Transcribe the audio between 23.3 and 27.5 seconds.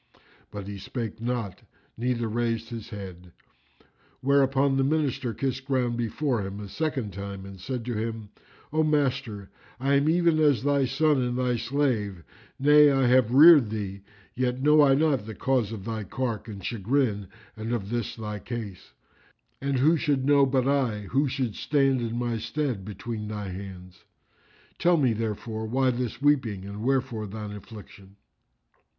hands? Tell me therefore why this weeping and wherefore